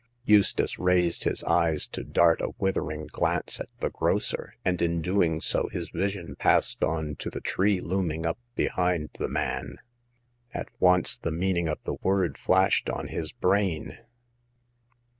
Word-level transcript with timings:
Eustace 0.25 0.79
raised 0.79 1.25
his 1.25 1.43
eyes 1.43 1.85
to 1.85 2.03
dart 2.03 2.41
a 2.41 2.55
withering 2.57 3.05
glance 3.05 3.59
at 3.59 3.69
the 3.81 3.91
grocer, 3.91 4.55
and 4.65 4.81
in 4.81 4.99
doing 4.99 5.39
so 5.39 5.69
his 5.71 5.89
vision 5.91 6.35
passed 6.37 6.83
on 6.83 7.15
to 7.15 7.29
the 7.29 7.39
tree 7.39 7.79
looming 7.79 8.25
up 8.25 8.39
behind 8.55 9.11
the 9.19 9.27
man. 9.29 9.77
At 10.55 10.69
once 10.79 11.17
the 11.19 11.29
meaning 11.29 11.67
of 11.67 11.77
the 11.83 11.97
word 12.01 12.39
flashed 12.39 12.89
on 12.89 13.09
his 13.09 13.31
brain. 13.31 13.99